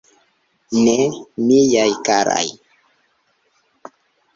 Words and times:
Ne, 0.77 0.95
miaj 1.49 1.87
karaj. 2.09 2.51